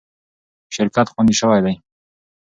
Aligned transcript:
شرکت 0.75 1.07
خوندي 1.13 1.35
شوی 1.39 1.59
دی. 1.65 1.73